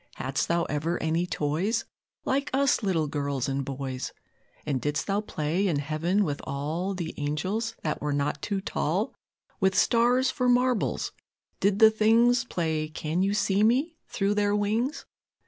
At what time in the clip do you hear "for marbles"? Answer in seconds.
10.31-11.11